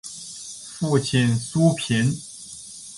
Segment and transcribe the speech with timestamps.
[0.79, 2.11] 父亲苏玭。